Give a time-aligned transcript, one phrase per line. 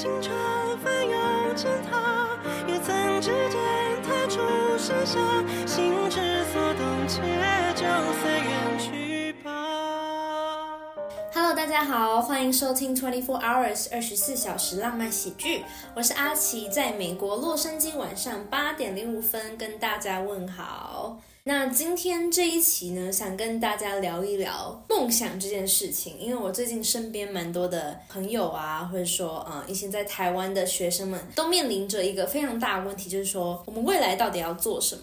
[0.00, 0.32] 青春
[0.78, 1.98] 翻涌成她，
[2.68, 3.58] 也曾指尖
[4.06, 4.38] 弹出
[4.78, 5.18] 盛夏，
[11.78, 15.62] 大家好，欢迎收听 Twenty Four Hours 二十四小时浪漫喜剧，
[15.94, 21.20] 我是阿奇，在美国洛杉矶晚上八点零五分跟大家问好。
[21.44, 35.02] 那今天这一期呢，想跟大家聊一聊梦想这件事情，因为我最近身边蛮多的朋友啊，或者说呃一些在台湾的学生们，都面临着一个非常大的问题，就是说我们未来到底要做什么？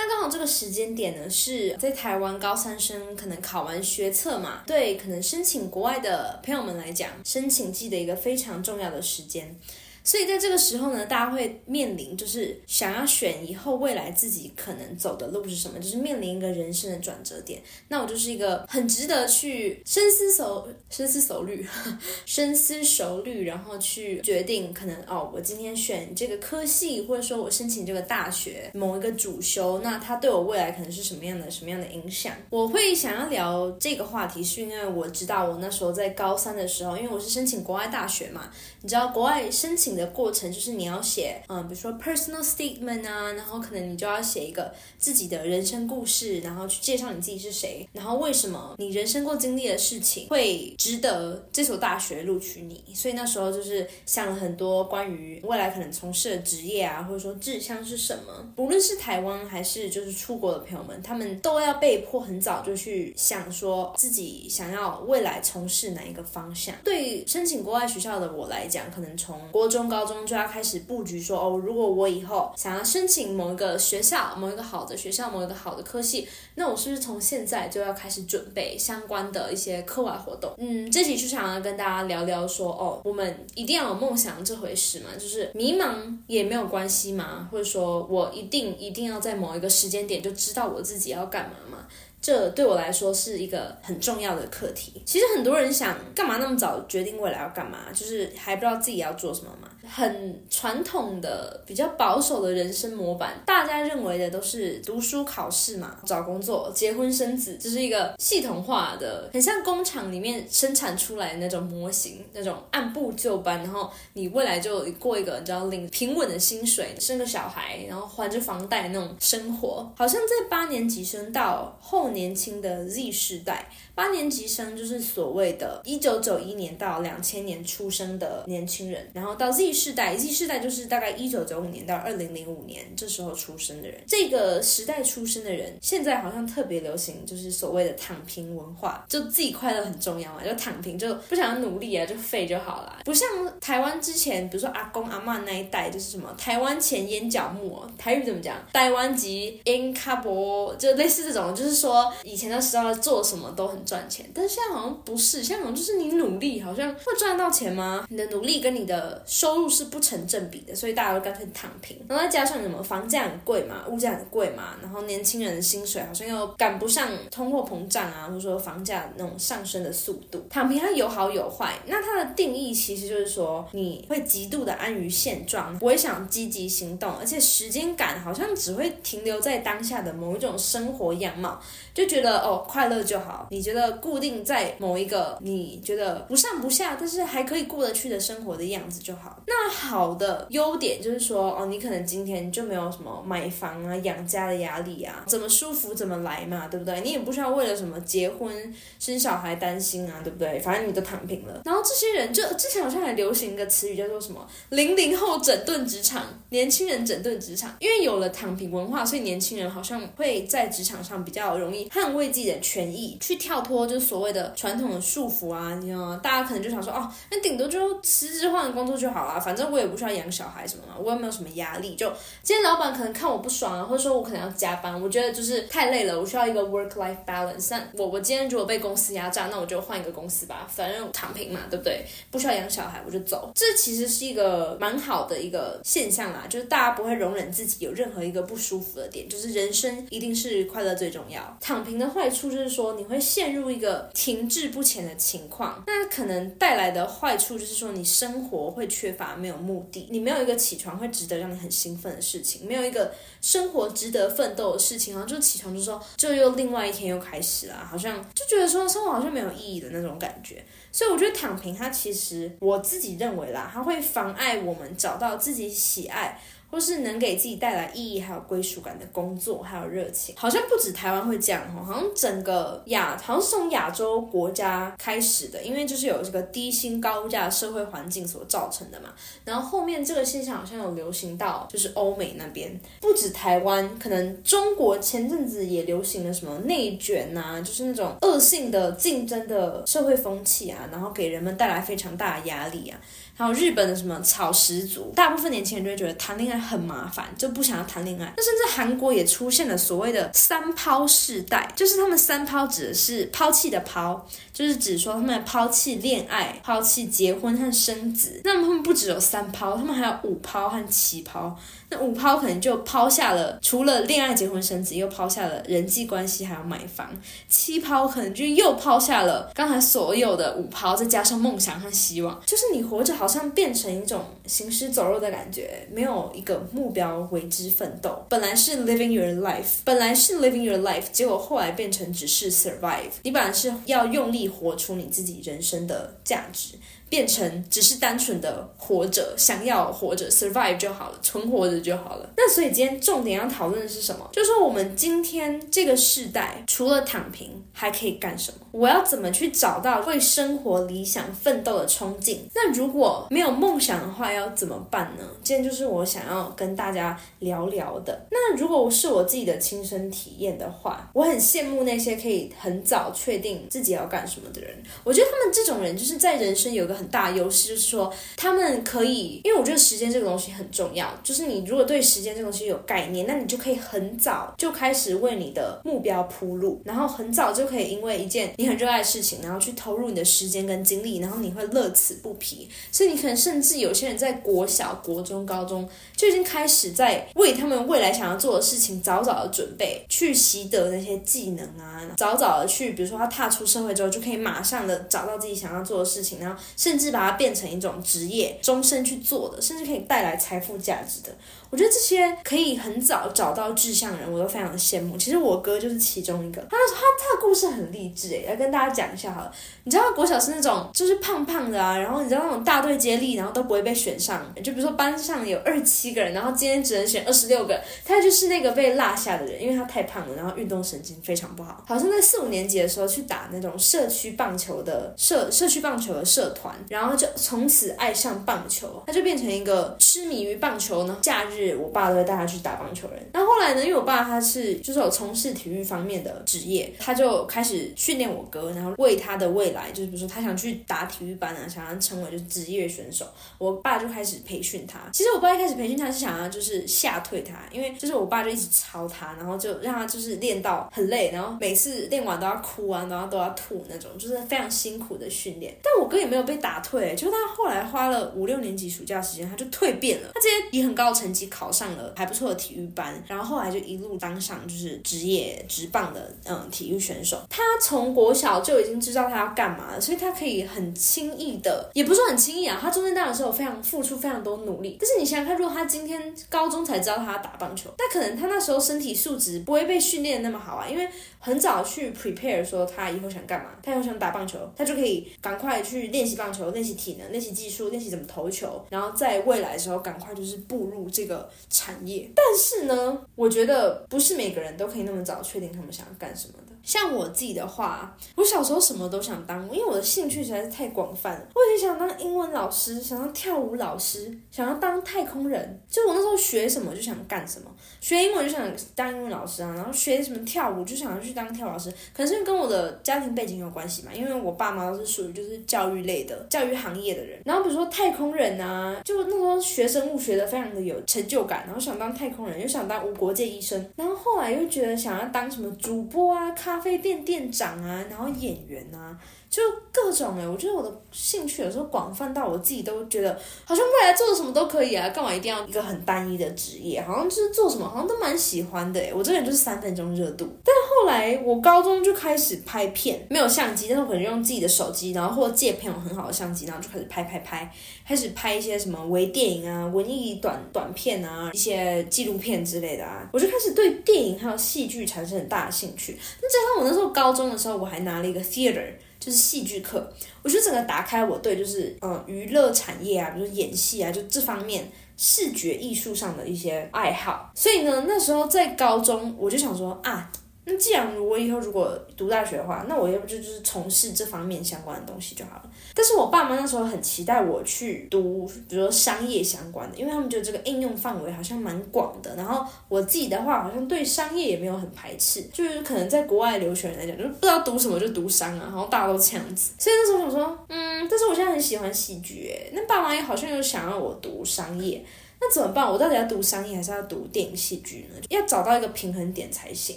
[0.00, 9.58] 那刚好这个时间点呢，是在台湾高三生可能考完学测嘛，对可能申请国外的朋友们来讲，申请季的一个非常重要的时间。
[10.08, 17.60] 所以在这个时候呢，大家会面临就是想要选以后未来自己可能走的路是什么，就是面临一个人生的转折点。
[17.88, 21.68] 那我就是一个很值得去深思熟 深思熟虑、
[22.24, 32.32] 深思熟虑，然后去决定可能哦，我今天选这个科系，或者说我申请这个大学某一个主修，那它对我未来可能是什么样的什么样的影响？
[32.48, 38.50] 我会想要聊这个话题，是因为我知道我那时候在高三的时候，因为我是申请国外大学嘛，
[38.80, 52.82] 你知道国外申请的过程就是你要写，嗯，比如说 personal statement 啊，然后可能你就要写一个自己的人生故事，然后去介绍你自己是谁，然后为什么你人生过经历的事情会值得这所大学录取你。
[52.94, 58.52] 所以那时候就是想了很多关于未来可能从事的职业啊，或者说志向是什么。
[58.56, 66.74] 无论是台湾还是就是出国的朋友们，他们都要被迫很早就去想说自己想要未来从事哪一个方向。
[66.84, 80.52] 对于申请国外学校的我来讲，可能从国中、高中就要开始布局说，哦，如果我以后想要申请某一个学校、某一个好的学校、某一个好的科系，那我是不是从现在就要开始准备相关的一些课外活动？
[80.58, 85.94] 嗯，这集就想要跟大家聊聊说，哦，我们一定要有梦想这回事嘛，就是迷茫
[86.26, 91.86] 也没有关系嘛，或者说我一定一定要在某一个时间点就知道我自己要干嘛嘛。
[92.20, 95.00] 这对我来说是一个很重要的课题。
[95.06, 99.68] 其实很多人想干嘛那么早决定未来要干嘛，就是还不知道自己要做什么嘛。
[99.88, 123.68] 很传统的、比较保守的人生模板，大家认为的都是读书、考试嘛，找工作、结婚、生子，这是一个系统化的，很像工厂里面生产出来的那种模型，那种按部就班，然后你未来就过一个你知道领平稳的薪水，生个小孩，然后还着房贷那种生活，好像在八年级生到后年轻的 Z 世代。
[123.94, 133.98] 八年级生就是所谓的1991年到2000年出生的年轻人，然后到 Z 世代，Z 世代就是大概1995年到2005年这时候出生的人。
[134.06, 142.98] 这个时代出生的人，现在好像特别流行，就是所谓的躺平文化，就自己快乐很重要嘛，就躺平，就不想要努力啊，就废就好了。
[143.04, 143.26] 不像
[143.58, 148.56] 台湾之前，比如说阿公阿嬷那一代，就是什么台湾前眼角膜，台语怎么讲？
[148.72, 153.78] 台湾籍 in 卡博，就类似这种，就是说以前的时候做什么都很。
[153.88, 158.04] 赚钱，但是现在好像不是，现在好像就是你努力，好像会赚到钱吗？
[158.10, 161.96] 你的努力跟你的收入是不成正比的，所以大家都干脆躺平。
[162.08, 170.46] 然后再加上什么房价很贵嘛，物价很贵嘛，然后年轻人的薪水好像又赶不上通货膨胀啊，或者说房价那种上升的速度。
[170.48, 181.60] 躺平它有好有坏，那它的定义其实就是说你会极度的安于现状，不会想积极行动，而且时间感好像只会停留在当下的某一种生活样貌，
[181.92, 183.48] 就觉得哦快乐就好。
[183.50, 183.88] 你觉得？
[183.98, 189.42] 固定在某一个你觉得不上不下，但是还可以过得去的生活的样子就好。
[189.50, 197.00] 那好的优点就是说，哦，你可能今天就没有什么买房啊、养家的压力啊，怎么舒服怎么来嘛，对不对？
[197.00, 200.58] 你也不需要为了什么结婚、生小孩担心啊，对不对？
[200.58, 201.62] 反正你都躺平了。
[201.64, 213.78] 然后这些人就之前好像还流行一个词语叫做什么“零零后整顿职场”，年轻人整顿职场，因为有了躺平文化，所以年轻人好像会在职场上比较容易捍卫自己的权益，去跳脱。
[213.86, 216.20] 就是所谓的传统的束缚啊，你知道吗？
[216.22, 221.94] 大家可能就想说，哦，那顶多就辞职换个工作就好了，反正我也不需要养小孩什么嘛，我也没有什么压力。
[221.94, 222.10] 就
[222.42, 227.68] 今天老板可能看我不爽啊，或者说我可能要加班，我觉得就是太累了，我需要一个 work life balance。
[227.70, 232.04] 那我我今天如果被公司压榨，那我就换一个公司吧，反正躺平嘛，对不对？
[232.30, 233.50] 不需要养小孩，我就走。
[233.54, 241.56] 这其实是一个蛮好的一个现象啦，就是大家不会容忍自己有任何一个不舒服的点，就是人生一定是快乐最重要。
[241.60, 260.64] 躺平的坏处就是说你会陷入一个停滞不前的情况，那可能带来的坏处就是说你生活会缺乏没有目的，你没有一个起床会值得让你很兴奋的事情，没有一个生活值得奋斗的事情，然后就起床就说就又另外一天又开始了，好像就觉得说生活好像没有意义的那种感觉。
[260.90, 266.40] 所以我觉得躺平，它其实我自己认为啦，它会妨碍我们找到自己喜爱。
[266.70, 279.08] 或是能给自己带来意义还有归属感的工作，还有热情，好像不止台湾会这样哈，好像整个亚，好像是从亚洲国家开始的，因为就是有这个低薪高价社会环境所造成的嘛。
[279.44, 293.00] 然后后面这个现象好像有流行到就是欧美那边，不止台湾，可能中国前阵子也流行了什么内卷呐，就是那种恶性的竞争的社会风气啊，然后给人们带来非常大的压力啊。
[293.38, 298.34] 还有日本的什么草食族，大部分年轻人就会觉得谈恋爱很麻烦，就不想要谈恋爱。
[298.36, 308.40] 那甚至韩国也出现了所谓的三抛世代，就是他们三抛指的是抛弃的抛，就是指说他们抛弃恋爱、抛弃结婚和生子。
[308.42, 311.56] 那么他们不只有三抛，他们还有五抛和七抛。
[311.90, 317.10] 那五抛可能就抛下了除了恋爱、结婚、生子，又抛下了人际关系，还要买房。
[317.48, 328.24] 七抛可能就又抛下了刚才所有的五抛，再加上梦想和希望，就是你活着好像变成一种行尸走肉的感觉，没有一个目标为之奋斗。
[328.28, 333.12] 本来是 living your life，本来是 living your life，结果后来变成只是 survive。
[333.22, 336.74] 你本来是要用力活出你自己人生的价值。
[337.08, 342.30] 变成只是单纯的活着，想要活着 survive 就好了，存活着就好了。
[342.36, 344.28] 那所以今天重点要讨论的是什么？
[344.32, 348.58] 就是说我们今天这个时代，除了躺平，还可以干什么？
[348.72, 352.46] 我要怎么去找到为生活理想奋斗的冲劲？
[352.54, 355.24] 那如果没有梦想的话，要怎么办呢？
[355.42, 358.26] 今天就是我想要跟大家聊聊的。
[358.30, 364.70] 那如果我是我自己的亲身体验的话，我很羡慕那些可以很早确定自己要干什么的人。
[365.02, 366.97] 我觉得他们这种人就是在人生有个。
[366.98, 371.08] 很大优势就是说，他们可以，因为我觉得时间这个东西很重要。
[371.22, 382.68] 就是你如果对时间这个东西有概念，那你就可以很早就开始为你的目标铺路，然后很早就可以因为一件你很热爱的事情，然后去投入你的时间跟精力，然后你会乐此不疲。
[382.90, 396.58] 所以你可能甚至有些人在国小、国中、高中就已经开始在为他们未来想要做的事情早早的准备，去习得那些技能啊，早早的去，比如说他踏出社会之后，就可以马上的找到自己想要做的事情，然后。
[396.88, 401.36] 甚至把它变成一种职业，终身去做的，甚至可以带来财富价值的。
[401.70, 405.16] 我觉得这些可以很早找到志向的人，我都非常的羡慕。
[405.16, 406.62] 其实我哥就是其中一个。
[406.62, 409.52] 他他他的故事很励志诶，来跟大家讲一下好了。
[409.84, 414.50] 你知道国小是那种就是胖胖的啊，然后你知道那种大队接力，然后都不会被选上。
[414.62, 421.84] 就比如说班上有二十七个人，然后今天只能选二十六个，他就是那个被落下的人，因为他太胖了，然后运动神经非常不好。
[421.86, 431.57] 好像在四五年级的时候去打那种社区棒球的社社区棒球的社团，然后就从此爱上棒球，他就变成一个痴迷于棒球呢，假日。
[431.62, 433.30] 是我爸都会带他去打棒球人。
[433.32, 433.82] 那后来呢？
[433.82, 443.26] 因为我爸他是就是有从事体育方面的职业，他就开始训练我哥，然后为他的未来，就是比如说他想去打体育班啊，想要成为就是职业选手，
[443.58, 444.98] 我爸就开始培训他。
[445.12, 455.74] 其实我爸一开始培训他是想要就是吓退他，因为就是我爸就一直操他，然后就让他就是练到很累，然后每次练完都要哭啊，然后都要吐那种，就是非常辛苦的训练。
[455.82, 461.68] 但我哥也没有被打退，就是他后来花了五六年级暑假时间，他就蜕变了，他直接以很高的成绩考。
[461.78, 467.40] 上了还不错的体育班，然后后来就一路当上就是职业职棒的嗯体育选手。
[467.48, 472.76] 他从国小就已经知道他要干嘛了，所以他可以很轻易的，也不是说很轻易啊。
[472.80, 481.08] 他中间当然是有非常付出非常多努力，但是你想想看，如果他今天高中才知道他要打棒球，那可能他那时候身体素质不会被训练那么好啊，因为
[481.38, 491.48] 很早去 prepare 说他以后想干嘛，他以后想打棒球，他就可以赶快去练习棒球，练习体能，练习技术，练习怎么投球，然后在未来的时候赶快就是步入这个。
[491.70, 496.74] 产业，但是呢，我觉得不是每个人都可以那么早确定他们想要干什么的。
[496.82, 501.46] 像我自己的话，我小时候什么都想当，因为我的兴趣实在是太广泛了。
[501.54, 505.80] 我以前想当英文老师，想当跳舞老师，想要当太空人。
[505.88, 511.90] 就我那时候学什么就想干什么，学英文就想当英文老师啊，然后学什么跳舞就想要去去当跳舞老师。
[512.12, 517.40] 可能是跟我的家庭背景有关系嘛，因为我爸妈都是属于就是教育类的，教育行业的人。
[517.44, 529.18] 然后比如说太空人啊，就那时候学生物学的非常的有成就感，然后想当太空人，又想当无国界医生，然后后来又觉得想要当什么主播啊、咖啡店店长啊，然后演员啊。
[529.50, 537.00] 就各种哎，我觉得我的兴趣有时候广泛到我自己都觉得，好像未来做什么都可以啊，干嘛一定要一个很单一的职业？
[537.00, 540.46] 好像就是做什么好像都蛮喜欢的哎，我这个人就是三分钟热度。
[540.62, 547.72] 但后来我高中就开始拍片，没有相机，但是我可能用自己的手机，然后或者借朋友很好的相机，然后就开始拍拍拍，
[548.06, 556.18] 开始拍一些什么微电影啊、文艺短短片啊、一些纪录片之类的啊，我就开始对电影还有戏剧产生很大的兴趣。
[556.42, 558.84] 那加上我那时候高中的时候，我还拿了一个 theater。
[559.20, 567.50] 就是戏剧课，我觉得整个打开我对就是嗯娱乐产业啊，比如演戏啊，就这方面视觉艺术上的一些爱好。
[567.54, 570.30] 所以呢，那时候在高中我就想说啊。
[570.70, 575.67] 那既然我以后如果读大学的话，那我要不就就是从事这方面相关的东西就好了。
[575.98, 582.32] 但是我爸妈那时候很期待我去读，比如说商业相关的，因为他们觉得这个应用范围好像蛮广的。
[582.36, 589.72] 然后我自己的话，好像对商业也没有很排斥，就是可能在国外留学人来讲，就是不知道读什么就读商啊，然后大家都这样子。
[589.76, 595.04] 所以那时候想说，嗯，但是我现在很喜欢戏剧，诶，那爸妈也好像又想要我读商业。
[595.40, 595.88] 那怎么办？
[595.88, 598.20] 我到底要读商业还是要读电影戏剧呢？
[598.28, 599.96] 要找到一个平衡点才行。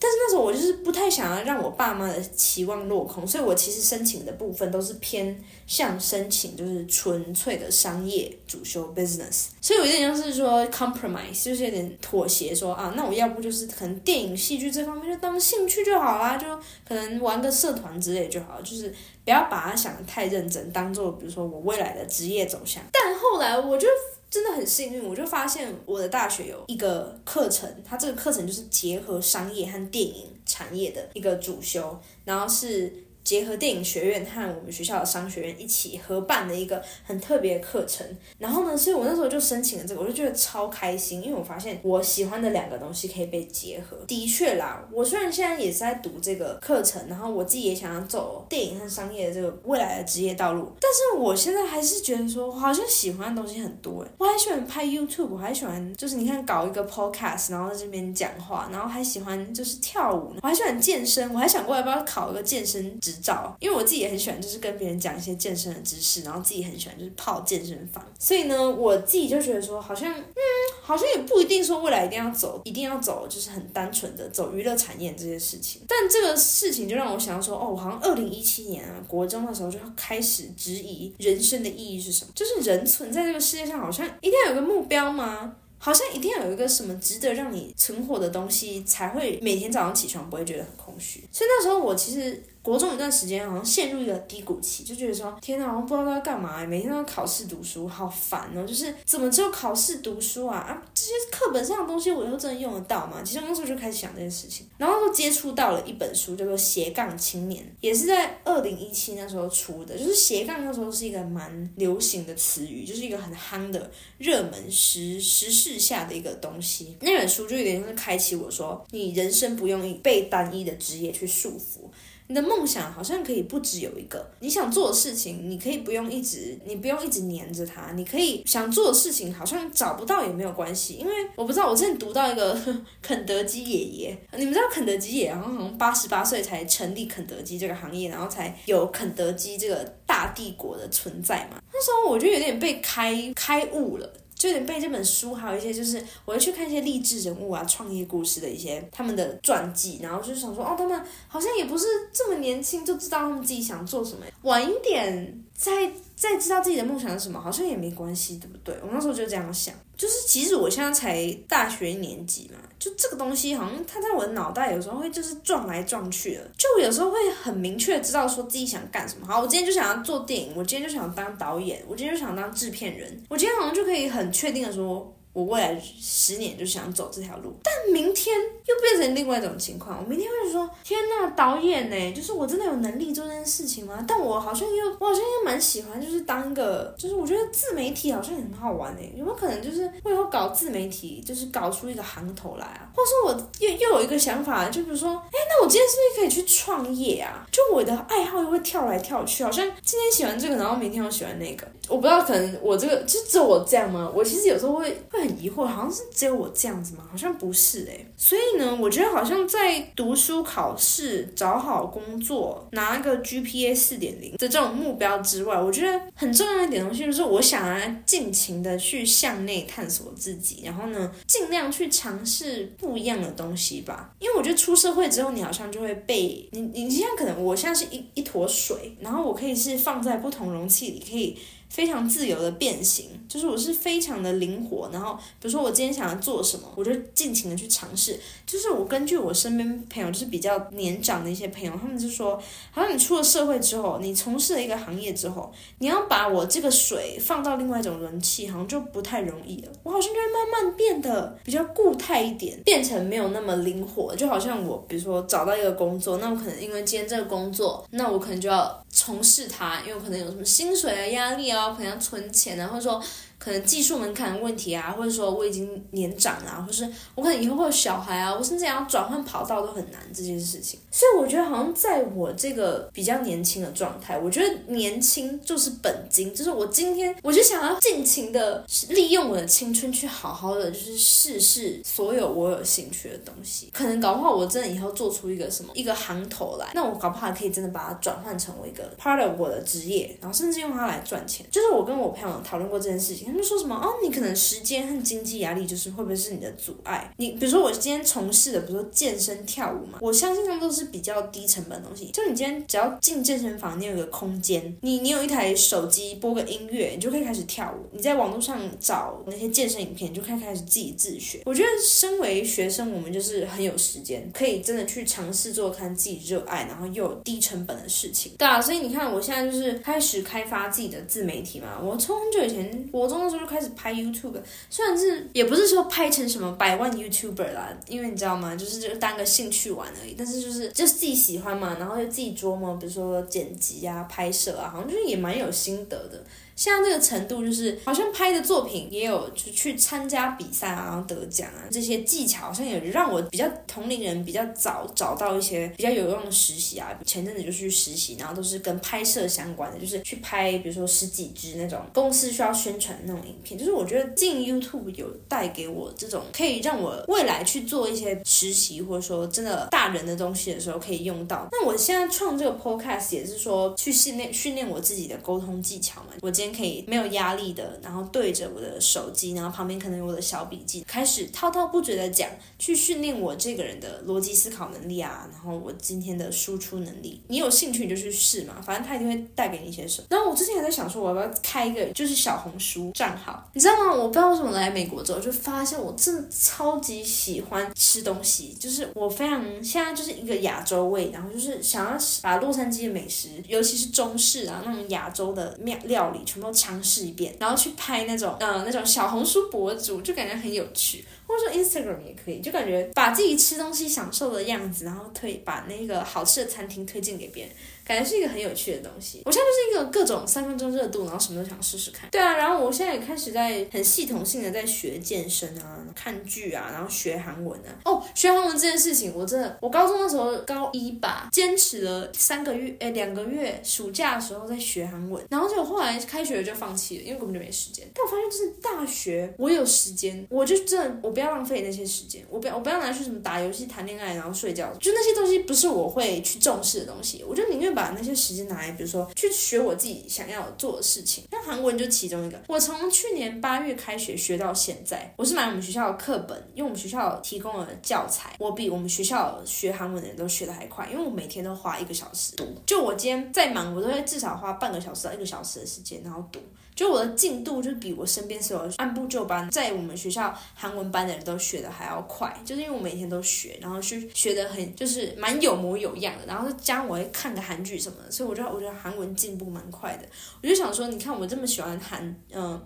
[0.00, 9.46] 但是那时候我就是不太想要让我爸妈的期望落空，所以我其实申请的部分都是偏向申请就是纯粹的商业主修 business。
[9.60, 16.46] 所以我有点像是说 compromise，就是有点妥协，说啊，那我要不就是可能电影戏剧这方面就当兴趣就好啦，就
[16.86, 18.92] 可能玩个社团之类就好，就是
[19.24, 22.82] 不要把它想的太认真，当做比如说我未来的职业走向。
[22.90, 23.86] 但后来我就。
[24.32, 32.90] 真的很幸运，我就发现我的大学有一个课程，它这个课程就是结合商业和电影产业的一个主修，然后是。
[33.24, 38.06] 结合电影学院和我们学校的商学院一起合办的一个很特别的课程，
[38.38, 43.96] 然后呢，所以我那时候就申请了这个，我就觉得超开心，因为我发现我喜欢的两个东西可以被结合。
[44.06, 63.22] 的确啦，我虽然现在也是在读这个课程，然后我自己也想要走电影和商业的这个未来的职业道路，但是我现在还是觉得说，我好像喜欢的东西很多诶，我还喜欢拍 YouTube，我还喜欢就是你看搞一个 Podcast，然后在这边讲话，然后还喜欢就是跳舞，我还喜欢健身，我还想过要不要考一个健身执。
[63.22, 70.34] 照，因为我自己也很喜欢，就是跟别人讲一些健身的知识，然后自己很喜欢就是泡健身房，所以呢，我自己就觉得说，好像，嗯，
[70.82, 75.82] 好像也不一定说未来一定要走，一定要走，就是很单纯的走娱乐产业这些事情。
[75.86, 85.54] 但这个事情就让我想到说，哦，我好像二零一七年啊，国中的时候就开始质疑人生的意义是什么，就是人存在这个世界上，好像一定要有个目标吗？
[85.78, 91.24] 好像一定要有一个什么值得让你存活的东西，才会每天早上起床不会觉得很空虚。
[91.32, 92.42] 所以那时候我其实。
[92.62, 98.64] 国中一段时间好像陷入一个低谷期，就觉得说天哪，好像不知道要干嘛，每天都考试读书，好烦哦！
[98.64, 100.58] 就是怎么只有考试读书啊？
[100.58, 103.20] 啊，这些课本上的东西我以后真的用得到吗？
[103.24, 109.98] 其实那时候就开始想这件事情，然后就接触到了一本书，叫做《斜杠青年》，也是在二零一七那时候出的。
[109.98, 116.96] 就是斜杠那时候是一个蛮流行的词语，就是一个很夯的热门时时事下的一个东西。
[117.00, 121.90] 那本书就有点像是开启我说，你人生不用被单一的职业去束缚。
[122.32, 132.58] 你的梦想好像可以不只有一个，你想做的事情，你可以不用一直，你不用一直黏着它，你可以想做的事情好像找不到也没有关系，因为我不知道，我之前读到一个
[133.02, 141.60] 肯德基爷爷，你们知道肯德基爷爷好像好像八十八岁才成立肯德基这个行业，然后才有肯德基这个大帝国的存在嘛？
[141.70, 144.10] 那时候我就有点被开开悟了。
[144.42, 158.74] 就有点背这本书，还有一些就是我会去看一些励志人物啊、创业故事的一些他们的传记，然后就是想说，哦，他们好像也不是这么年轻就知道他们自己想做什么，晚一点再再知道自己的梦想是什么，好像也没关系，对不对？
[158.82, 162.58] 我那时候就这样想，就是其实我现在才大学一年级嘛。
[162.82, 166.50] 就这个东西，好像它在我的脑袋有时候会就是撞来撞去的。
[166.58, 169.24] 就有时候会很明确知道说自己想干什么。
[169.24, 175.14] 好，我今天就想要做电影，我今天就想当导演，我今天就想当制片人，我今天好像就可以很确定的说。
[175.32, 178.36] 我未来十年就想走这条路，但明天
[178.66, 179.98] 又变成另外一种情况。
[179.98, 182.12] 我明天会说：天呐，导演呢？
[182.12, 184.04] 就是我真的有能力做这件事情吗？
[184.06, 189.00] 但我好像又，我好像又蛮喜欢，就是当一个，就是我觉得自媒体好像也很好玩呢。
[189.16, 192.92] 有没有可能就是我以后搞自媒体，就是搞出一个行头来啊？
[192.94, 197.46] 或者说我又又有一个想法，就比如说，哎，那我今天是不是可以去创业啊？
[197.50, 201.66] 就我的爱好又会跳来跳去，好像今天喜欢这个，然后明天又喜欢那个。
[201.88, 204.10] 我不知道，可能我这个就只有我这样吗？
[204.14, 205.21] 我其实有时候会会。
[205.22, 207.04] 很疑惑，好像是只有我这样子吗？
[207.10, 208.06] 好像不是诶。
[208.16, 224.14] 所以呢，我觉得好像在读书、考试、找好工作、拿个 GPA 四点零的这种目标之外，我觉得很重要一点东西就是，我想要尽情的去向内探索自己，然后呢，尽量去尝试不一样的东西吧。
[224.18, 231.38] 因为我觉得出社会之后，你好像就会被你，你现在可能我现在是一一坨水，然后我可以是放在不同容器里，可以。
[231.72, 234.90] 非常自由的变形，就是我是非常的灵活。
[234.92, 238.20] 然后，比如说我今天想要做什么，我就尽情的去尝试。
[238.46, 242.36] 就是我根据我身边朋友，就是比较年长的一些朋友，他们就说，
[242.70, 249.72] 好像你出了社会之后，你从事了一个行业之后，你要把我这个水放到另外一种容器，好像就不太容易了。
[249.82, 254.14] 我好像就会慢慢变得比较固态一点，变成没有那么灵活。
[254.14, 261.61] 就好像我，比如说找到一个工作，那我可能因为今天这个工作，那我可能就要从事它，因为我可能有什么薪水啊、压力啊。
[261.62, 263.00] 交朋友、存钱，然后说
[263.42, 270.78] 可能技术门槛问题啊，或者说我已经年长啊，或是我可能以后会有小孩啊，我甚至想要转换跑道都很难这件事情。
[270.92, 283.70] 所以我觉得好像在我这个比较年轻的状态，我觉得年轻就是本金，就是我今天我就想要尽情的利用我的青春去好好的就是试试所有我有兴趣的东西。
[283.72, 291.44] 可能搞不好我真的以后做出一个什么一个行头来，那我搞不好可以真的把它转换成为一个 part of 我的职业，然后甚至用它来赚钱。
[291.50, 293.31] 就是我跟我朋友讨论过这件事情。
[293.32, 293.74] 他们说什么？
[293.74, 297.10] 哦，你可能时间和经济压力就是会不会是你的阻碍？
[297.16, 302.10] 你比如说我今天从事的，比如说健身跳舞嘛，我相信他们都是比较低成本的东西。
[302.12, 307.86] 就你今天只要进健身房，你有个空间，你你有一台手机播个音乐，你就可以开始跳舞。
[307.92, 311.40] 你在网络上找那些健身影片，你就可以开始自己自学。
[311.46, 318.32] 我觉得身为学生，我们就是很有时间，可以真的去尝试做看自己热爱，然后又有低成本的事情。
[318.36, 321.80] 对啊，所以你看我现在就是开始开发自己的自媒体嘛。
[321.82, 323.68] 我从很久以前国中的时候就开始。
[323.74, 328.54] 拍 YouTube，虽然是也不是说拍成什么百万 YouTuber 啦，因为你知道吗？
[328.54, 330.14] 就是就当个兴趣玩而已。
[330.16, 336.22] 但是就是就自己喜欢嘛，然后就自己琢磨，比如说剪辑啊、拍摄啊，好像就是也蛮有心得的。
[336.62, 346.88] 像这个程度，就是好像拍的作品也有就去参加比赛啊，然后得奖啊，这些技巧好像也让我比较同龄人比较早找到一些比较有用的实习啊。
[347.04, 353.58] 前阵子就去实习，然后都是跟拍摄相关的，就是去拍比如说十几支那种公司需要宣传的那种影片。
[353.58, 361.48] 就是我觉得进 YouTube 有带给我这种可以让我未来去做一些实习，或者说真的大人的东西的时候可以用到。
[361.50, 366.10] 那我现在创这个 Podcast 也是说去训练训练我自己的沟通技巧嘛。
[366.20, 372.28] 我今天可以没有压力的，然后对着我的手机，然后旁边可能有我的小笔记，开始滔滔不绝的讲，
[372.58, 377.20] 去训练我这个人的逻辑思考能力啊，然后我今天的输出能力。
[377.28, 380.06] 你有兴趣你就去试嘛，反正他一定会带给你一些什么。
[380.10, 383.92] 然后我之前还在想说，我要不要开一个就是小红书账号，你知道吗？
[383.92, 396.20] 我不知道为什么来美国之后就发现我真的超级喜欢吃东西，就是我非常现在就是一个亚洲味，然后就是想要把洛杉矶的美食，尤其是中式啊那种亚洲的面料理。
[396.32, 407.52] 全部都尝试一遍，然后去拍那种，嗯，那种小红书博主，就感觉很有趣，或者说 Instagram 也可以，就感觉把自己吃东西享受的样子，然后推把那个好吃的餐厅推荐给别人。
[407.92, 409.20] 感觉是一个很有趣的东西。
[409.26, 412.08] 我现在就是一个各种三分钟热度，然后什么都想试试看。
[412.10, 417.68] 对啊，然后我现在也开始在很系统性的在学健身啊，看剧啊，然后学韩文啊。
[417.84, 427.84] 哦，学韩文这件事情，我真的，我高中的时候高一吧，坚持了三个月，哎，两个月，暑假的时候在学韩文，然后就后来开学就放弃了，因为根本就没时间。
[427.92, 437.72] 但我发现就是大学我有时间，我就真的我不要浪费那些时间，我不要我不要拿去什么打游戏、谈恋爱，然后睡觉，就那些东西不是我会去重视的东西，我就宁愿。
[437.72, 442.40] 把把那些时间拿来，比如说去学我自己想要做的事情，像韩文就其中一个。
[442.46, 452.46] 我从去年八月开学学到现在，我是买我们学校的课本，因为我们学校提供了教材，我比我们学校学韩文的人都学的还快，因为我每天都花一个小时读。
[452.64, 456.38] 就我今天再忙，我都会至少花半个小时到一个小时的时间，然后读。
[456.74, 466.24] 就我的进度，就比我身边所有按部就班在我们学校韩文班的人都学的还要快，就是因为我每天都学，然后去学的很，就是蛮有模有样的。
[466.26, 470.08] 然后加我会看个韩剧什么的，所以我就我觉得韩文进步蛮快的。
[470.42, 472.60] 我就想说，你看我这么喜欢韩，嗯，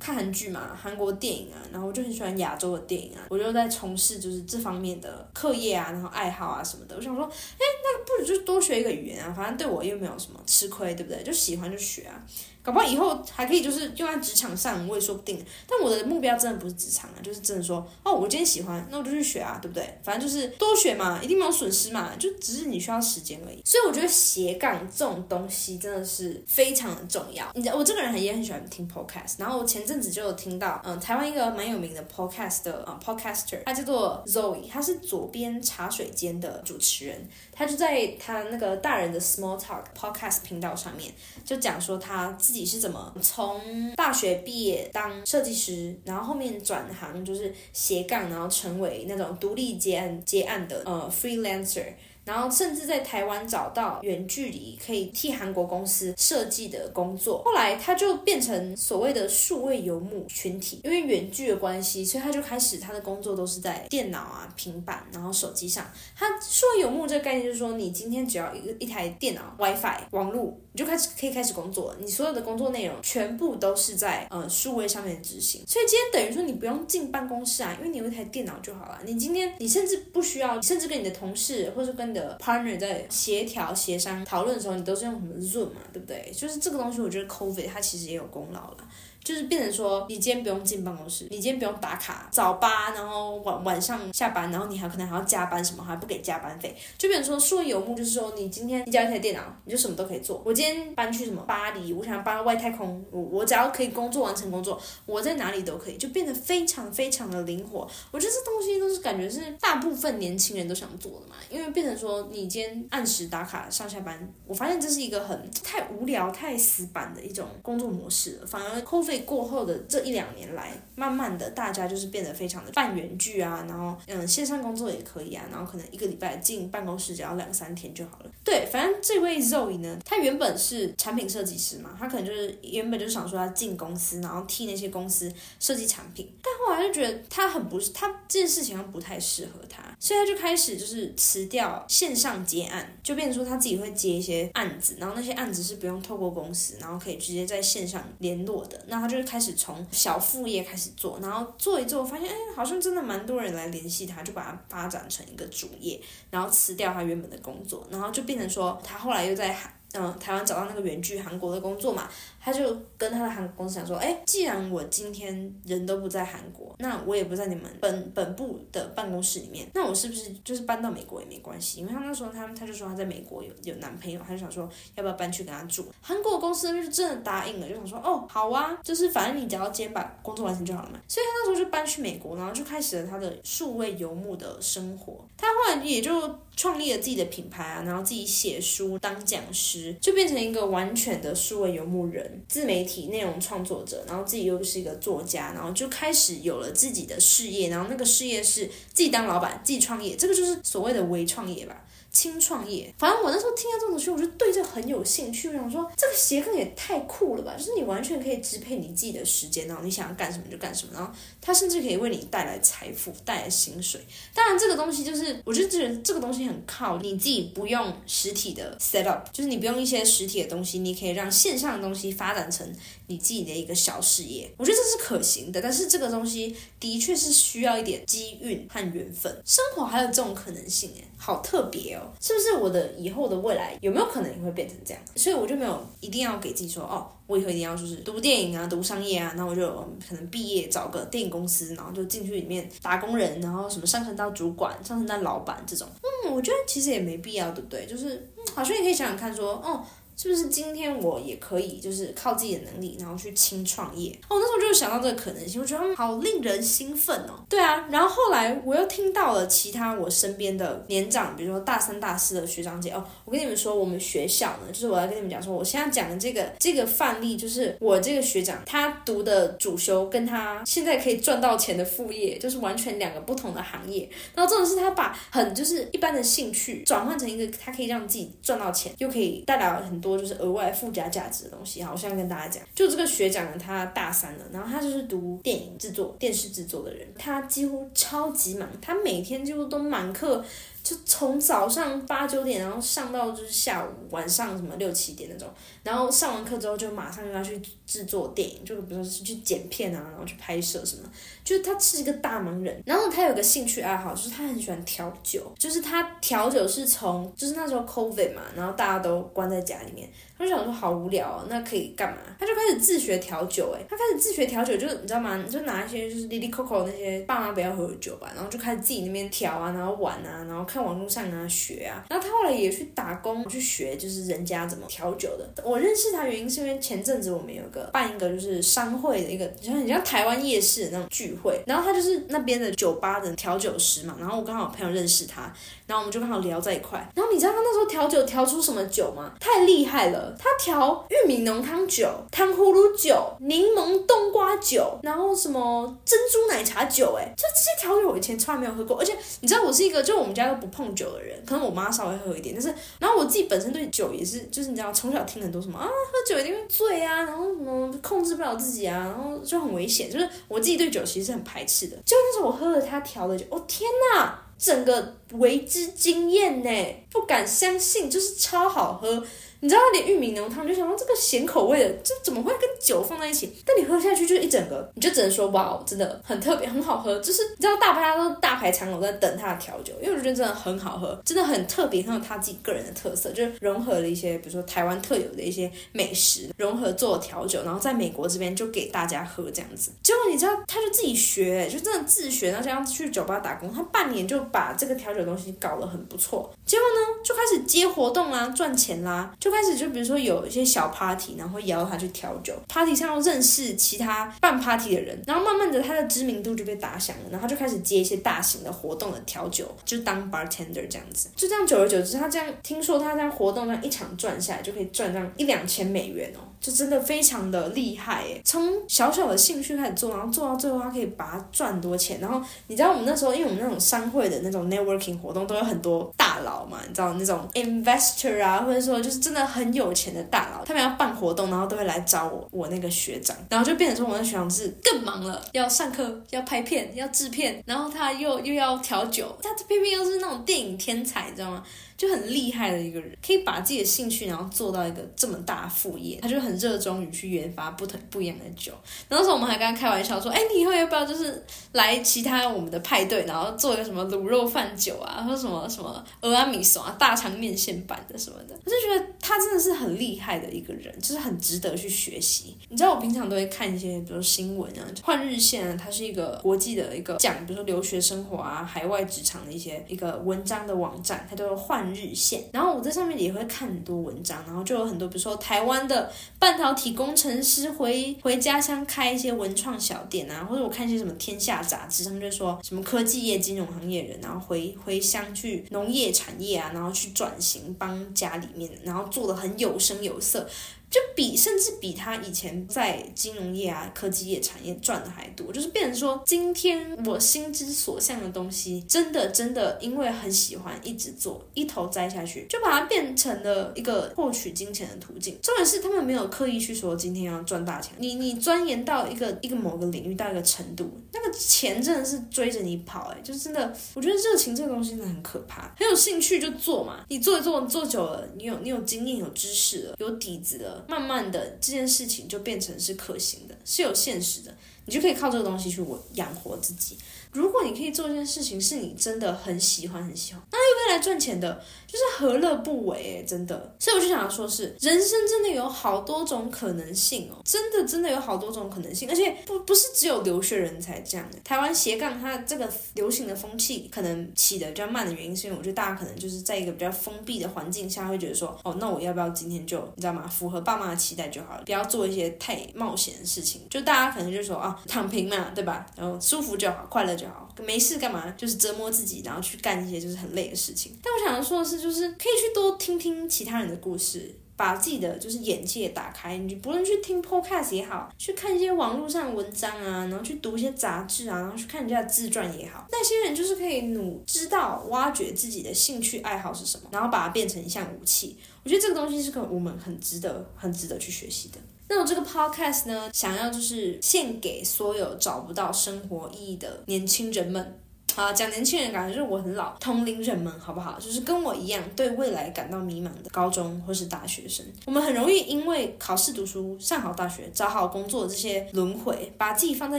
[0.00, 6.96] 看韩剧嘛，韩国电影啊，然后我就很喜欢亚洲的电影啊，我就在从事就是这方面的课业啊，然后爱好啊什么的。
[6.96, 11.22] 我想说，哎，那不如就多学一个语言啊，反正对我又没有什么吃亏，对不对？
[11.22, 12.20] 就喜欢就学啊。
[12.64, 15.44] 搞不好以后还可以，就是用在职场上，我也说不定。
[15.68, 19.98] 但我的目标真的不是职场啊，就是真的说，哦，我今天喜欢，那我就去学啊，对不对？
[20.02, 23.60] 反正就是多学嘛，一定没有损失嘛，就只是你需要时间而已。
[23.66, 27.46] 所以我觉得斜杠这种东西真的是非常的重要。
[27.54, 41.12] 你知道，我这个人很也很喜欢听 podcast，然后我前阵子就有听到，嗯，台湾一个蛮有名的 podcast 的啊 podcaster，他叫做 Zoe，他是左边茶水间的主持人，他就在他那个大人的 Small Talk podcast 频道上面
[41.44, 43.60] 就讲说他自自己是怎么从
[43.96, 51.86] 大学毕业当设计师，然后后面转行就是斜杠，然后成为那种独立接案接案的呃 freelancer。
[52.24, 65.84] 然后甚至在台湾找到远距离可以替韩国公司设计的工作，后来他就变成所谓的数位游牧群体，因为远距的关系，所以他就开始他的工作都是在电脑啊、平板，然后手机上。
[66.16, 75.62] 他数位游牧这个概念就是说，你今天只要一个一台电脑、WiFi、网络，你就开始可以开始工作，你所有的工作内容全部都是在呃数位上面执行。
[75.66, 78.98] 所以今天等于说你不用进办公室啊，因为你有一台电脑就好了。
[79.04, 86.32] 你今天你甚至不需要，甚至跟你的同事或者跟的 partner 在协调、协商、讨论的时候，你都是用什么 Zoom 嘛，对不对？
[86.34, 88.76] 就是这个东西，我觉得 COVID 它其实也有功劳了。
[89.24, 96.76] 就是变成说，你今天不用进办公室，你今天不用打卡早八，然后晚晚上下班，然后你还可能还要加班什么，还不给加班费。
[96.98, 100.42] 就变成说，数位游牧就是说，你今天你家一台电脑，你就什么都可以做。
[100.44, 107.88] 我今天搬去什么巴黎，我想搬到外太空，我我只要可以工作完成工作，我在哪里都可以，就变得非常非常的灵活。
[108.10, 119.13] 我觉得这东西都是感觉是大部分年轻人都想做的嘛，因为变成说，你今天按时打卡上下班，我发现这是一个很太无聊、太死板的一种工作模式了，反而 COVID。
[119.20, 128.30] 过后的这一两年来，慢慢的大家就是变得非常的半远距啊，然后嗯线上工作也可以啊，然后可能一个礼拜进办公室只要两三天就好了。
[128.44, 162.08] 对，反正这位 Zoe 呢，他原本是产品设计师嘛，他可能就是原本就想说要进公司，然后替那些公司设计产品，但后来就觉得他很不是他这件事情不太适合他，所以他就开始就是辞掉线上接案，就变成说他自己会接一些案子，然后那些案子是不用透过公司，然后可以直接在线上联络的，那他就开始从小副业开始做，然后做一做，发现哎，好像真的蛮多人来联系他，就把他发展成一个主业，然后辞掉他原本的工作，然后就变成说他后来又在韩嗯台湾找到那个原居韩国的工作嘛。
[162.44, 171.80] 他就跟他的韩国公司讲说，哎，既然我今天人都不在韩国，那我也不在你们本本部的办公室里面，那我是不是就是搬到美国也没关系？
[171.80, 175.86] 因为他那时候他他就说他在美国有有男朋友，他就想说要不要搬去跟他住。
[176.02, 181.00] 韩国公司就真的答应了，就想说哦好啊，就是反正你只要今天把工作完成就好了嘛。
[181.08, 185.24] 所以他那时候就搬去美国，然后就开始了他的数位游牧的生活。
[185.38, 192.33] 他后来也就创立了自己的品牌啊，然后自己写书当讲师，就变成一个完全的数位游牧人。
[192.48, 201.84] 自媒体内容创作者，然后自己又是一个作家，然后就开始有了自己的事业，然后那个事业是自己当老板、自己创业，这个就是所谓的微创业吧。
[202.14, 205.48] 轻创业，反正我那时候听到这种东西，我就对这很有兴趣。
[205.48, 207.54] 我想说，这个斜杠也太酷了吧！
[207.58, 214.00] 就是你完全可以支配你自己的时间，然后你想要干什么就干什么，然后它甚至可以为你带来财富、带来薪水。
[214.32, 222.72] 当然，这个东西就是，我就觉得这个东西很靠你自己，不用实体的 set up，就是你不用一些实体的东西，你可以让线上的东西发展成
[223.06, 224.50] 你自己的一个小事业。
[224.56, 229.32] 我觉得这是可行的，但是这个东西的确是需要一点机运和缘分。
[229.44, 232.12] 生活还有这种可能性，诶，好特别哦。
[232.20, 235.02] 是不是我的以后的未来有没有可能也会变成这样？
[235.16, 239.66] 所以我就没有一定要给自己说哦，我以后一定要就是读电影啊，读商业啊，然后我就
[240.08, 245.88] 可能毕业找个电影公司，然后就进去里面打工人，然后什么上升到主管，上升到老板这种。
[246.26, 247.86] 嗯，我觉得其实也没必要，对不对？
[247.86, 249.84] 就是嗯好像也可以想想看，说哦。
[250.16, 254.10] 是不是今天我也可以就是靠自己的能力，然后去轻创业？
[254.28, 257.44] 哦，那时候就想到这个可能性，我觉得好令人兴奋哦。
[257.48, 263.04] 对啊，然后后来我又听到了其他我身边的年长，比如说大三、大四的学长姐哦。
[263.24, 274.08] 我跟你们说，我们学校呢，就是我要跟你们讲说，我现在讲的这个这个范例，就是我这个学长他读的主修跟他现在可以赚到钱的副业，就是完全两个不同的行业。
[274.34, 280.03] 然后这种是他把很就是一般的兴趣转换成一个他可以让自己赚到钱，又可以带来很。
[280.04, 290.44] 多就是额外附加价值的东西好，我现在跟大家讲，就这个学长呢，他大三了，然后他就是读电影制作、电视制作的人，他几乎超级忙，他每天几乎都满课。
[290.84, 295.48] 就从早上八九点，然后上到就是下午晚上什么六七点那种，
[295.82, 301.10] 然后上完课之后就马上就要去制作电影，就是比如说是去剪片啊，然后去拍摄什么。
[301.42, 312.18] 就是他是一个大忙人，然后他有个兴趣爱好，就是他很喜欢调酒，就是他调酒是从就是那时候 COVID 嘛，然后大家都关在家里面，他就想说好无聊哦，那可以干嘛？
[312.38, 315.42] 他就开始自学调酒，诶，他开始自学调酒，就是你知道吗？
[315.48, 320.64] 就拿一些就是 Lily Coco 那些爸妈不要喝的酒吧，然后就开始自己那边调啊，然后玩啊，然后。
[320.66, 322.04] 看网络上啊学啊。
[322.08, 325.62] 然后他后来也去打工去学，就是人家怎么调酒的。
[325.62, 335.52] 我认识他原因是因为前阵子我们有个办一个就是商会的一个，像很像台湾夜市的那种聚会，然后他就是那边的酒吧的调酒师嘛，然后我刚好朋友认识他。
[335.86, 336.98] 然后我们就刚好聊在一块。
[337.14, 339.34] 然后你知道他那时候调酒调出什么酒吗？
[339.38, 340.23] 太厉害了！
[340.38, 348.98] 他调玉米浓汤酒、糖葫芦酒、柠檬冬瓜酒，然后什么珍珠奶茶酒，哎，就这些调酒我以前从来没有喝过。
[348.98, 360.10] 而且你知道我是一个，就我们家都不碰酒的人，可能我妈稍微喝一点，但是然后我自己本身对酒也是，就是你知道从小听很多什么啊，喝酒一定会醉啊，然后什么控制不了自己啊，然后就很危险。
[360.10, 361.96] 就是我自己对酒其实是很排斥的。
[362.04, 364.40] 就那时候我喝了他调的酒，哦天哪！
[364.56, 369.22] 整个为之惊艳呢，不敢相信，就是超好喝。
[369.64, 373.50] 你知道那点玉米浓汤，就想到这个咸口味的，这怎么会跟酒放在一起？
[373.64, 377.18] 但你喝下去就是一整个，你就只能说哇，真的很特别，很好喝。
[377.20, 389.90] 就是你知道，大家都大排长龙在等他的调酒，因为我觉得真的很好喝，真的很特别，很有他自己个人的特色，就是融合了一些，比如说台湾特有的一些美食，融合做调酒，然后在美国这边就给大家喝这样子。
[390.02, 396.52] 结果你知道，他就自己学，就真的自学，然后这样去酒吧打工，他半年就把这个调酒东西搞得很不错。
[396.66, 426.54] 结果呢，就开始接活动啦，赚钱啦，就开始就比如说有一些小 party，然后邀他去调酒，party 上要认识其他办 party 的人，然后慢慢的他的知名度就被打响了，然后他就开始接一些大型的活动的调酒，就当 bartender 这样子，就这样久而久之，他这样听说他这样活动这样一场赚下来就可以赚上一两千美元哦，就真的非常的厉害诶，从小小的兴趣开始做，然后做到最后他可以把它赚多钱，然后你知道我们那时候因为我们那种商会的那种 networking 活动都有很多大佬。
[426.64, 441.62] 嘛，你知道那种 investor 啊，或者说就是真的很有钱的大佬，他们要办活动，然后都会来找我，我那个学长，然后就变成说我那学长是更忙了，要上课，要拍片，要制片，然后他又又要调酒，他偏偏又是那种电影天才，你知道吗？
[441.96, 446.18] 就很厉害的一个人，可以把自己的兴趣，然后做到一个这么大副业。
[446.20, 448.72] 他就很热衷于去研发不同不一样的酒。
[449.08, 462.56] 那时候我们还跟他开玩笑说：“哎，你以后要不要就是来其他我们的派对，然后做一个什么卤肉饭酒啊，或什么什么俄阿米索啊，大肠面线版的什么的？”我就觉得他真的是很厉害的一个人，就是很值得去学习。
[462.68, 471.84] 你知道我平常都会看一些，比如新闻啊，换日线啊，它是一个国际的一个讲，比如说留学生活啊、海外职场的一些一个文章的网站，它都换。
[471.94, 490.46] 日线，然后我在上面也会看很多文章，然后就有很多，比如说台湾的半导体工程师回回家乡开一些文创小店啊，或者我看一些什么天下杂志，他们就说什么科技业、金融行业人，然后回回乡去农业产业啊，然后去转型帮家里面，然后做的很有声有色。
[490.94, 505.36] 就比甚至比他以前在金融业啊、科技业产业赚的还多，就是变成说，今天我心之所向的东西，真的真的因为很喜欢，一直做，一头栽下去，就把它变成了一个获取金钱的途径。
[505.42, 520.83] 重点是他们没有刻意去说今天要赚大钱，你你钻研到一个一个某个领域到一个程度，那个钱真的是追着你跑，哎，就真的，我觉得热情这个东西真的很可怕，很有兴趣就做嘛，你做一做，做久了，你有你有经验、有知识了，有底子了。
[520.88, 524.54] 慢慢的，这件事情就变成是可行的，是有现实的，
[524.86, 526.96] 你就可以靠这个东西去养活自己。
[527.34, 533.18] 如果你可以做一件事情，是你真的很喜欢很喜欢，那又可以来赚钱的，就是何乐不为？
[533.18, 533.74] 哎，真的。
[533.78, 541.28] 所以我就想要说，是人生真的有好多种可能性哦，真的真的有好多种可能性，而且不不是只有留学人才这样。
[541.42, 550.26] 台湾斜杠它这个流行的风气可能起的比较慢的原因，是因为我觉得大家可能就是在一个比较封闭的环境下，会觉得说，哦，那我要不要今天就你知道吗？
[550.28, 553.62] 符合爸妈的期待就好了，不要做一些太冒险的事情。
[553.68, 555.84] 就大家可能就说啊，躺平嘛，对吧？
[555.96, 557.52] 然后舒服就好，快乐就好。
[557.64, 558.30] 没事干嘛？
[558.32, 560.96] 就是折磨自己，然后去干一些就是很累的事情。
[561.02, 566.36] 但我想要说的是，就是可以去多听听其他人的故事，把自己的就是眼界打开。
[566.36, 578.36] 你不论去听 podcast 也好，去看一些网络上的文章啊，然后去读一些杂志啊，然后去看人家的自传也好，那些人就是可以努知道挖掘自己的兴趣爱好是什么，然后把它变成一项武器。
[578.64, 581.58] 我觉得这个东西是可我们很值得、很值得去学习的。
[581.88, 587.80] 那我这个 podcast 呢，想要就是献给所有找不到生活意义的年轻人们。
[588.16, 590.96] 啊，讲年轻人感觉就是我很老，同龄人们好不好？
[591.00, 599.98] 就是跟我一样对未来感到迷茫的高中或是大学生，我们很容易因为考试读书、上好大学、找好工作这些轮回，把自己放在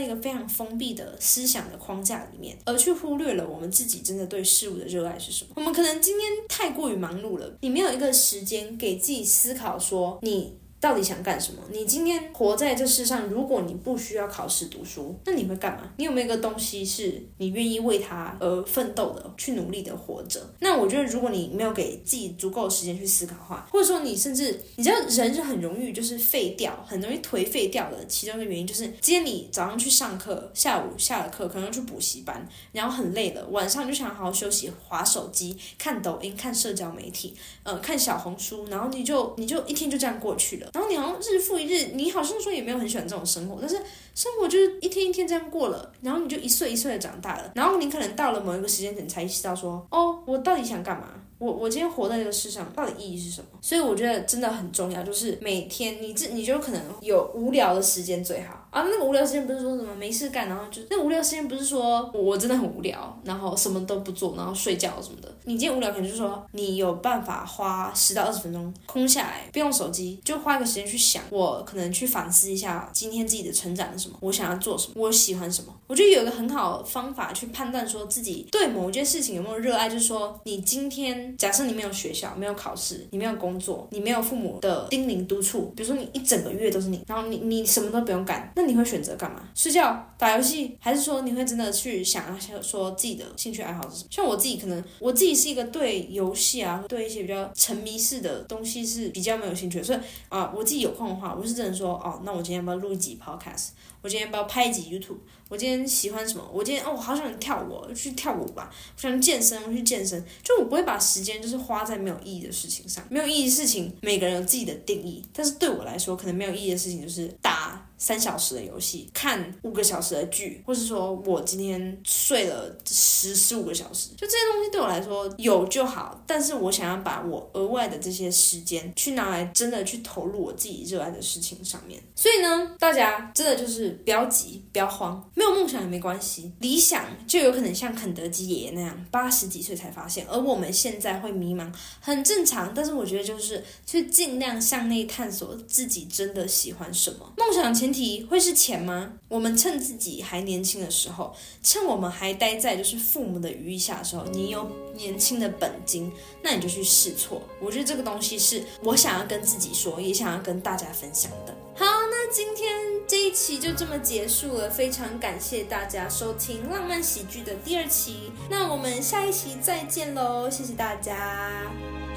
[0.00, 5.50] 一个非常封闭的思想的框架里面，而去忽略了我们自己真的对事物的热爱是什么。
[5.56, 10.56] 我们可能今天太过于忙碌了，你没有一个时间给自己思考，说你。
[10.80, 11.62] 到底想干什么？
[11.70, 15.90] 你今天活在这世上，如果你不需要考试读书，那你会干嘛？
[15.96, 20.40] 你有没有一个东西是你愿意为它而奋斗的，去努力的活着？
[20.60, 28.06] 那我觉得，如果你没有给自己足够的时间去思考的话，或者说你甚至你知道人是很容易就是废掉，很容易颓废掉的。
[28.06, 40.70] 其中一个原因就是，今天你早上去上课，下午下了课可能去补习班，然后很累了，晚上就想好好休息，划手机、看抖音、看社交媒体，呃，看小红书，然后你就你就一天就这样过去了。
[40.76, 43.80] 然后你好像日复一日，你好像说也没有很喜欢这种生活，但是
[44.16, 51.08] 生活就是一天一天这样过了，然后你就一岁一岁的长大了，然后你可能到了某一个时间点才意识到说，哦，我到底想干嘛？
[51.38, 53.48] 我我今天活在这个世上，到底意义是什么？
[53.60, 58.82] 所以我觉得真的很重要，就是每天你这你就可能有无聊的时间最好啊。
[58.90, 65.30] 那个无聊时间不是说什么没事干，然后就那无聊时间不是说我真的很无聊，然后什么都不做，然后睡觉什么的。
[65.44, 75.74] 你今天无聊，可能就是说你有办法花十到二十分钟空下来，不用手机，就花一个时间去想，我可能去反思一下今天自己的成长我想要做什么，我喜欢什么。
[75.86, 81.36] 我觉得有一个很好的方法去判断说自己对某一件事情有没有热爱，就是说你今天。
[81.36, 89.48] 假设你没有学校，没有考试，你没有工作，你没有父母的叮咛督促，比如说你一整个月都是你，然后你你什么都不用干，那你会选择干嘛？
[89.54, 94.08] 睡觉、打游戏，还是说你会真的去想一下说自己的兴趣爱好是什么？
[94.10, 103.68] 像我自己，可能我自己是一个对游戏啊，对一些比较沉迷式的东西是比较没有兴趣，所以啊，我自己有空的话，我是真的说，哦，那我今天要不要录一集 podcast？
[104.06, 105.18] 我今天要不要拍一集 YouTube？
[105.48, 106.48] 我今天喜欢什么？
[106.52, 108.70] 我今天哦，我好想跳舞，去跳舞吧。
[108.96, 110.22] 我想健身，我去健身。
[110.42, 113.04] 就我不会把时间就是花在没有意义的事情上。
[113.08, 115.24] 没有意义的事情，每个人有自己的定义。
[115.32, 117.82] 但是对我来说，可能没有意义的事情就是打。
[117.98, 126.22] 三小时的游戏，看五个小时的剧，或是说我今天睡了十十五个小时，就这些东西对我来说有就好。
[126.26, 131.98] 但是我想要把我额外的这些时间去拿来真的去投入我自己热爱的事情上面。
[132.14, 136.52] 所以呢，大家真的就是不要急，不要慌，没有梦想也没关系。
[136.60, 142.72] 理想就有可能像肯德基爷爷那样，八十几岁才发现，而我们现在会迷茫，很正常。
[142.74, 147.86] 但是我觉得就是去尽量向内探索自己真的喜欢什么，梦想前。
[147.96, 149.12] 提会是钱吗？
[149.28, 157.40] 我们趁自己还年轻的时候，趁我们还待在就是父母的余下的时候，你有年轻的本金，那你就去试错。
[157.58, 161.56] 我觉得这个东西是我想要跟自己说，也想要跟大家分享的。
[161.76, 161.86] 好，
[162.18, 162.74] 那今天
[163.06, 171.60] 这一期就这么结束了，非常感谢大家收听浪漫喜剧的第二期，那我们下一期再见喽，谢谢大家。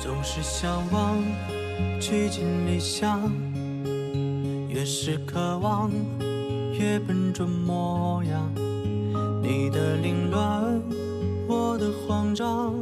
[0.02, 1.22] 总是向往
[2.00, 3.30] 趋近理想。
[4.70, 5.92] 越是渴望，
[6.80, 8.50] 越笨拙模样。
[9.44, 10.82] 你的凌乱，
[11.46, 12.74] 我的慌张，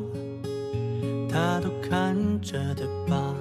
[1.28, 3.34] 他都看着的吧。